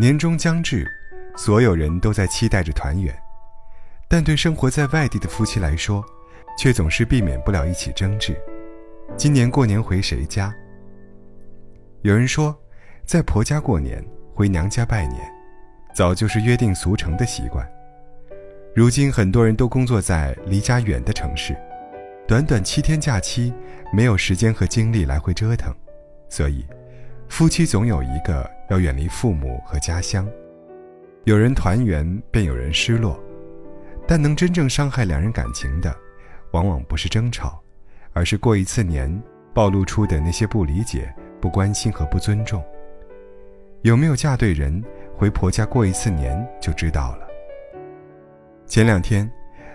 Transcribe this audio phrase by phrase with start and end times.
[0.00, 0.88] 年终将至，
[1.36, 3.12] 所有人都在期待着团圆，
[4.08, 6.04] 但对生活在外地的夫妻来说，
[6.56, 8.32] 却总是避免不了一起争执。
[9.16, 10.54] 今年过年回谁家？
[12.02, 12.56] 有人说，
[13.04, 14.00] 在婆家过年，
[14.36, 15.20] 回娘家拜年，
[15.92, 17.68] 早就是约定俗成的习惯。
[18.76, 21.56] 如今很多人都工作在离家远的城市，
[22.24, 23.52] 短短七天假期，
[23.92, 25.74] 没有时间和精力来回折腾，
[26.28, 26.64] 所以，
[27.28, 30.28] 夫妻总有一个要远离父母和家乡。
[31.24, 33.18] 有人团圆，便有人失落，
[34.06, 35.94] 但能真正伤害两人感情的，
[36.52, 37.60] 往往不是争吵，
[38.12, 42.62] 而是过一次年暴露出的那些不理解、不关心和不尊重。
[43.82, 44.82] 有没有嫁对人，
[45.16, 47.26] 回婆家过一次年就知道了。
[48.66, 49.30] 前两天，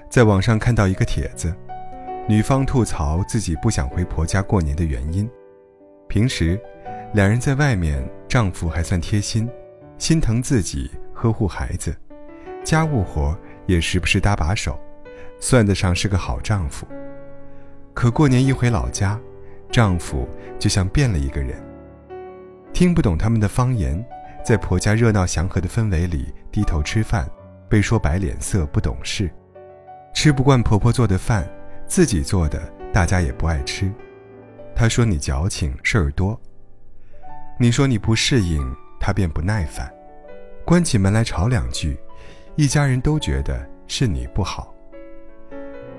[0.10, 1.56] 在网上看到一个帖子，
[2.28, 5.30] 女方吐槽自己不想回婆家过年的原因。
[6.08, 6.60] 平时，
[7.14, 9.48] 两人在外面，丈夫还算贴心，
[10.00, 11.96] 心疼自己，呵护孩子，
[12.64, 14.76] 家务活也时不时搭把手，
[15.40, 16.88] 算得上是个好丈夫。
[17.94, 19.20] 可过年一回老家，
[19.70, 21.64] 丈夫就像变了一个人。
[22.74, 24.04] 听不懂他们的方言，
[24.44, 27.30] 在婆家热闹祥和的氛围里低头吃饭。
[27.70, 29.30] 被说白脸色不懂事，
[30.12, 31.48] 吃不惯婆婆做的饭，
[31.86, 32.60] 自己做的
[32.92, 33.94] 大家也不爱吃。
[34.76, 36.42] 她说你矫情事儿多，
[37.60, 39.92] 你说你不适应，他便不耐烦，
[40.66, 41.98] 关起门来吵两句，
[42.56, 44.74] 一家人都觉得是你不好。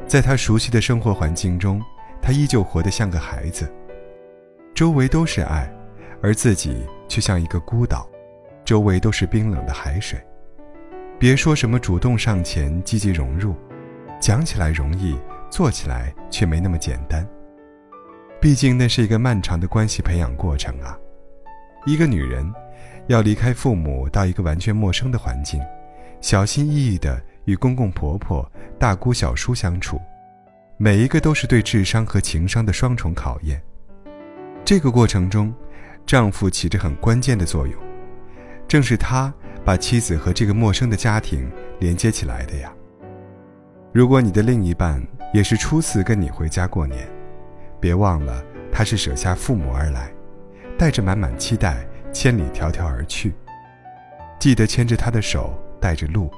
[0.07, 1.81] 在他熟悉的生活环境中，
[2.21, 3.73] 他依旧活得像个孩子，
[4.75, 5.73] 周围都是爱，
[6.21, 8.07] 而自己却像一个孤岛，
[8.65, 10.21] 周围都是冰冷的海水。
[11.19, 13.55] 别说什么主动上前、积极融入，
[14.21, 15.17] 讲起来容易，
[15.49, 17.27] 做起来却没那么简单。
[18.41, 20.99] 毕竟那是一个漫长的关系培养过程啊。
[21.85, 22.51] 一个女人
[23.07, 25.61] 要离开父母，到一个完全陌生的环境，
[26.21, 30.01] 小心翼翼地与公公婆婆、大姑小叔相处，
[30.77, 33.63] 每一个都是对智商和情商的双重考验。
[34.65, 35.55] 这个过程中，
[36.07, 37.75] 丈夫起着很关键的作用，
[38.67, 39.33] 正是他。
[39.65, 42.71] 把妻子和这个陌生的家庭连接起来的呀。
[43.95, 47.09] 如果你的另一半也是初次跟你回家过年，
[47.81, 50.13] 别忘了他是舍下父母而来，
[50.79, 53.33] 带着满满期待，千里迢迢而去。
[54.39, 56.31] 记得牵着他的手，带着路，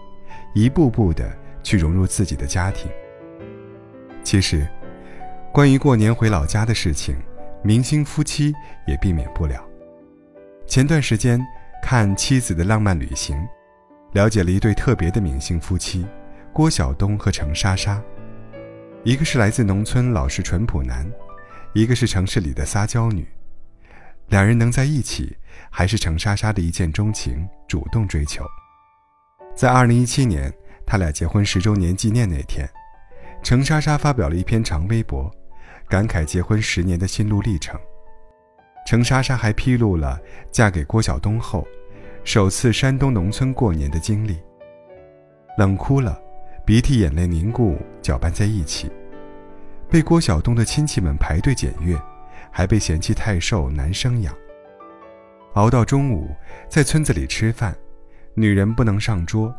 [0.54, 1.30] 一步步的
[1.62, 2.91] 去融入自己的家庭。
[4.22, 4.66] 其实，
[5.52, 7.16] 关于过年回老家的事情，
[7.62, 8.54] 明星夫妻
[8.86, 9.64] 也避免不了。
[10.66, 11.41] 前段时间。
[11.82, 13.47] 看妻子的浪漫旅行，
[14.12, 16.04] 了解了一对特别的明星夫妻，
[16.53, 18.03] 郭晓东和程莎莎。
[19.04, 21.08] 一个是来自农村老实淳朴男，
[21.74, 23.24] 一个是城市里的撒娇女。
[24.28, 25.37] 两人能在一起，
[25.70, 28.44] 还是程莎莎的一见钟情，主动追求。
[29.54, 30.53] 在二零一七年，
[30.84, 32.69] 他俩结婚十周年纪念那天，
[33.42, 35.31] 程莎莎发表了一篇长微博，
[35.88, 37.78] 感慨结婚十年的心路历程。
[38.86, 40.20] 程莎莎还披露了
[40.50, 41.66] 嫁给郭晓东后，
[42.25, 44.38] 首次山东农村过年的经历。
[45.56, 46.20] 冷哭了，
[46.65, 48.91] 鼻涕眼泪凝固搅拌在一起，
[49.88, 51.97] 被郭晓东的亲戚们排队检阅，
[52.56, 54.34] 还被嫌弃太瘦难生养。
[55.56, 56.34] 熬到中午，
[56.71, 57.77] 在村子里吃饭，
[58.33, 59.55] 女人不能上桌，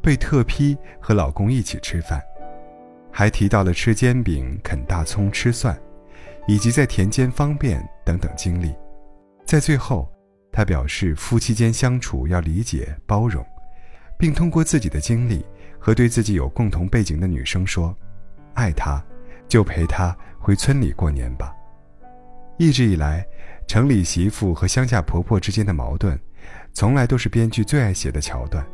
[0.00, 2.22] 被特批和老公一起吃饭，
[3.12, 5.78] 还提到了吃煎饼、啃大葱、吃蒜。
[6.46, 8.74] 以及在田间方便等等经历，
[9.44, 10.10] 在最后，
[10.50, 13.44] 他表示夫妻间相处要理解包容，
[14.18, 15.44] 并通过自己的经历
[15.78, 17.94] 和对自己有共同背景的女生说
[18.56, 19.04] ：“爱她，
[19.46, 21.54] 就陪她回村里过年吧。”
[22.58, 23.24] 一直以来，
[23.68, 26.18] 城里媳妇和乡下婆婆之间的矛盾，
[26.72, 28.66] 从来都是编剧最爱写的桥段，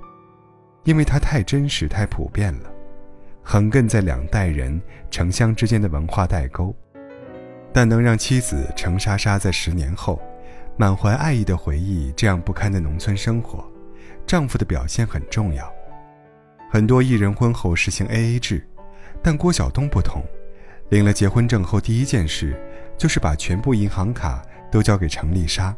[0.85, 2.73] 因为它太真实、太普遍了，
[3.43, 4.81] 横亘在两代人
[5.11, 6.75] 城乡之间的文化代沟。
[7.75, 10.19] 但能让妻子程莎莎在十年后，
[10.79, 13.71] 满怀爱意的回忆这样不堪的农村生活，
[14.27, 15.71] 丈夫的表现很重要。
[16.71, 18.67] 很多艺人婚后实行 AA 制，
[19.23, 20.23] 但郭晓东不同，
[20.89, 22.59] 领了结婚证后第一件事
[22.97, 25.75] 就是把全部银行卡都交给程丽莎，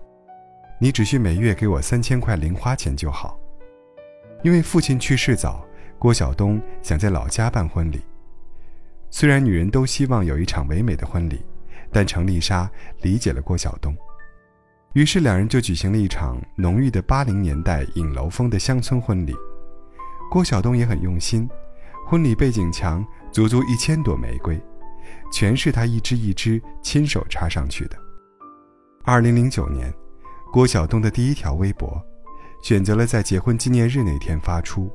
[0.80, 3.38] 你只需每月给我三千块零花钱就好。
[4.42, 5.64] 因为父亲去世早，
[5.98, 8.00] 郭晓东想在老家办婚礼。
[9.10, 11.44] 虽然女人都希望有一场唯美的婚礼。
[11.92, 12.68] 但程丽莎
[13.00, 13.96] 理解了郭晓东，
[14.92, 19.34] 于是两人就举行了一场浓郁的八零年代影楼风的乡村婚礼。
[20.28, 21.48] 郭晓东也很用心，
[22.04, 24.60] 婚礼背景墙足足一千朵玫瑰，
[25.32, 27.96] 全是他一支一支亲手插上去的。
[29.04, 29.92] 二零零九年，
[30.52, 32.02] 郭晓东的第一条微博：
[32.62, 34.90] 选择了在结婚纪念日那天发出。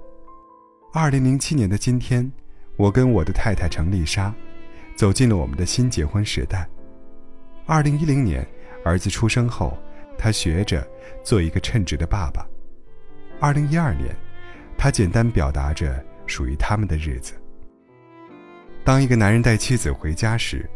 [0.94, 2.30] 二零零七年的今天，
[2.76, 4.34] 我跟我的太太程丽莎，
[4.96, 6.68] 走进了我们的新结婚时代。
[7.66, 8.46] 二零一零年，
[8.84, 9.78] 儿子出生后，
[10.18, 10.86] 他学着
[11.24, 12.46] 做一个称职的爸爸。
[13.40, 14.14] 二零一二年，
[14.78, 17.34] 他简单表达着属于他们的日子。
[18.84, 20.68] 当一个男人带妻子回家时，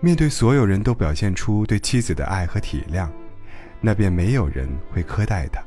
[0.00, 3.08] 面对所有人都表现出对妻子的爱和体谅，
[3.80, 5.60] 那便没有人会苛待他。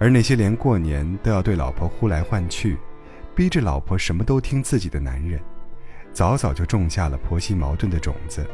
[0.00, 2.76] 而那些连过年都要对老婆呼来唤去，
[3.34, 5.40] 逼着老婆什么都听自己的男人，
[6.12, 8.44] 早早就种下了婆媳矛盾的种子。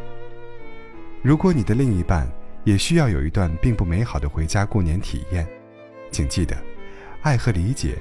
[1.22, 2.28] 如果你的另一半
[2.64, 5.48] 也需要有一段并不美好的回家过年体验，
[6.10, 6.54] 请记得，
[7.22, 7.96] 爱和理解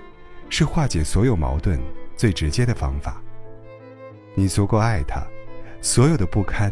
[0.50, 1.80] 是化解所有矛盾
[2.18, 3.23] 最直接的方法。
[4.36, 5.26] 你足够爱他，
[5.82, 6.72] 所有的不堪，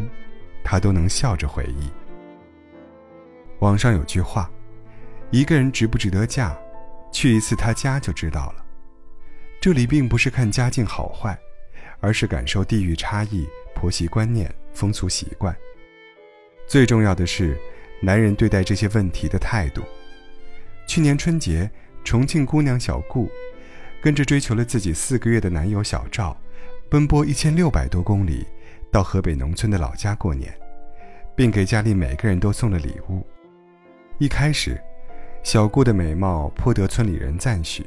[0.63, 1.89] 他都能笑着回忆。
[3.59, 4.49] 网上有句话
[5.29, 6.57] ：“一个人值不值得嫁，
[7.11, 8.65] 去一次他家就知道了。”
[9.61, 11.37] 这里并不是看家境好坏，
[11.99, 15.55] 而是感受地域差异、婆媳观念、风俗习惯。
[16.65, 17.55] 最重要的是，
[18.01, 19.83] 男人对待这些问题的态度。
[20.87, 21.69] 去年春节，
[22.03, 23.29] 重庆姑娘小顾，
[24.01, 26.35] 跟着追求了自己四个月的男友小赵。
[26.91, 28.45] 奔波一千六百多公里，
[28.91, 30.53] 到河北农村的老家过年，
[31.33, 33.25] 并给家里每个人都送了礼物。
[34.17, 34.77] 一开始，
[35.41, 37.85] 小顾的美貌颇得村里人赞许，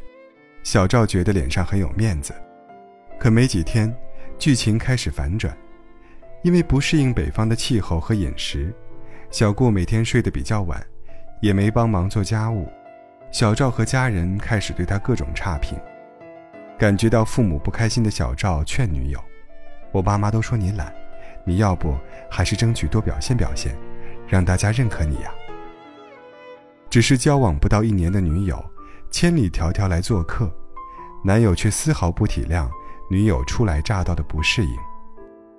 [0.62, 2.32] 小赵觉得脸上很有面子。
[3.20, 3.94] 可没几天，
[4.38, 5.54] 剧情开始反转，
[6.42, 8.74] 因为不适应北方的气候和饮食，
[9.30, 10.82] 小顾每天睡得比较晚，
[11.42, 12.66] 也没帮忙做家务。
[13.30, 15.78] 小赵和家人开始对他各种差评。
[16.76, 19.20] 感觉到父母不开心的小赵劝女友
[19.92, 20.92] ：“我爸妈都说你懒，
[21.44, 21.96] 你要不
[22.28, 23.76] 还是争取多表现表现，
[24.26, 25.32] 让大家认可你呀。”
[26.90, 28.62] 只是交往不到一年的女友，
[29.10, 30.52] 千里迢迢来做客，
[31.24, 32.68] 男友却丝毫不体谅
[33.08, 34.76] 女友初来乍到的不适应，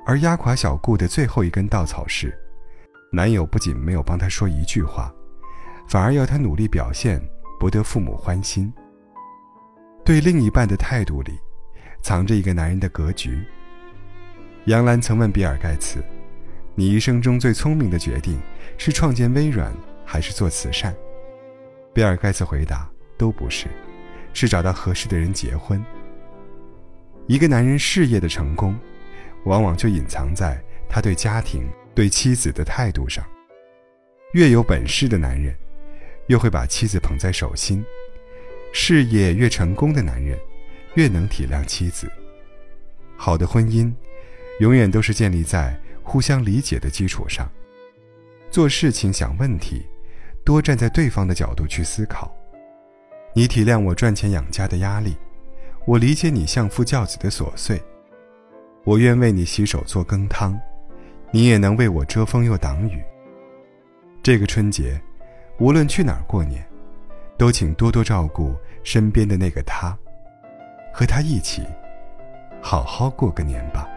[0.05, 2.37] 而压垮小顾的最后一根稻草是，
[3.11, 5.13] 男友不仅没有帮她说一句话，
[5.87, 7.21] 反而要她努力表现，
[7.57, 8.71] 博得父母欢心。
[10.05, 11.33] 对另一半的态度里，
[11.99, 13.43] 藏着一个男人的格局。
[14.65, 15.97] 杨澜曾问比尔盖茨
[16.77, 18.39] ：“你一生中最聪明的决定
[18.77, 19.73] 是创建微软，
[20.05, 20.95] 还是做慈善？”
[21.91, 22.87] 比尔盖茨回答
[23.17, 23.65] ：“都不是，
[24.31, 25.83] 是找到合适的人结婚。”
[27.25, 28.77] 一个男人事业的成功，
[29.45, 33.25] 往往就隐藏在他对家庭、对妻子的态度上。
[34.33, 35.55] 越有本事的男人，
[36.27, 37.83] 越会把妻子捧在手心。
[38.77, 40.37] 事业越成功的男人，
[40.95, 42.11] 越能体谅妻子。
[43.15, 43.89] 好的婚姻，
[44.59, 47.49] 永远都是建立在互相理解的基础上。
[48.51, 49.85] 做事情、想问题，
[50.43, 52.29] 多站在对方的角度去思考。
[53.33, 55.15] 你体谅我赚钱养家的压力，
[55.85, 57.81] 我理解你相夫教子的琐碎。
[58.83, 60.59] 我愿为你洗手做羹汤，
[61.31, 63.01] 你也能为我遮风又挡雨。
[64.21, 65.01] 这个春节，
[65.59, 66.61] 无论去哪儿过年。
[67.37, 68.55] 都请多多照顾
[68.85, 69.97] 身边的那个他，
[70.93, 71.63] 和他一起
[72.61, 73.89] 好好过个年吧。